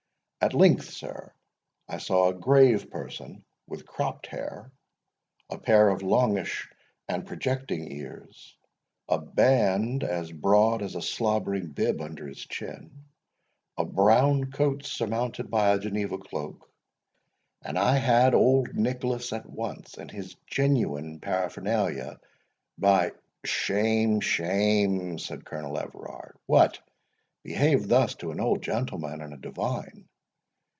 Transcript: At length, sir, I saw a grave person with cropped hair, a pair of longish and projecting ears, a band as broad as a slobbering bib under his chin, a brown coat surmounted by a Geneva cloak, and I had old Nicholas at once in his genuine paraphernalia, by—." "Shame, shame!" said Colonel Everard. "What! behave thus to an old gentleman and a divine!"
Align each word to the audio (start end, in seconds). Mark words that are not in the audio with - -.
At 0.43 0.55
length, 0.55 0.89
sir, 0.89 1.31
I 1.87 1.99
saw 1.99 2.29
a 2.29 2.33
grave 2.33 2.89
person 2.89 3.45
with 3.67 3.85
cropped 3.85 4.25
hair, 4.25 4.71
a 5.51 5.59
pair 5.59 5.89
of 5.89 6.01
longish 6.01 6.67
and 7.07 7.27
projecting 7.27 7.91
ears, 7.91 8.57
a 9.07 9.19
band 9.19 10.03
as 10.03 10.31
broad 10.31 10.81
as 10.81 10.95
a 10.95 11.01
slobbering 11.03 11.67
bib 11.67 12.01
under 12.01 12.25
his 12.25 12.43
chin, 12.43 13.05
a 13.77 13.85
brown 13.85 14.45
coat 14.49 14.83
surmounted 14.83 15.51
by 15.51 15.73
a 15.75 15.79
Geneva 15.79 16.17
cloak, 16.17 16.67
and 17.61 17.77
I 17.77 17.97
had 17.97 18.33
old 18.33 18.73
Nicholas 18.75 19.31
at 19.33 19.47
once 19.47 19.95
in 19.99 20.09
his 20.09 20.35
genuine 20.47 21.19
paraphernalia, 21.19 22.19
by—." 22.79 23.11
"Shame, 23.45 24.21
shame!" 24.21 25.19
said 25.19 25.45
Colonel 25.45 25.77
Everard. 25.77 26.35
"What! 26.47 26.79
behave 27.43 27.87
thus 27.87 28.15
to 28.15 28.31
an 28.31 28.39
old 28.39 28.63
gentleman 28.63 29.21
and 29.21 29.33
a 29.35 29.37
divine!" 29.37 30.07